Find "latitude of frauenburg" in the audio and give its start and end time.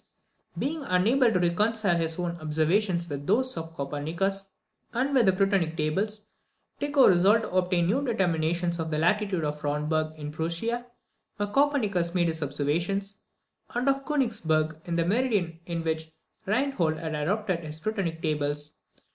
8.97-10.15